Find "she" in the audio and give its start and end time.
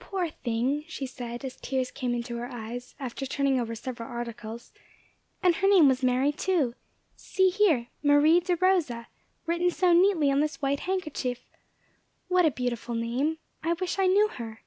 0.88-1.06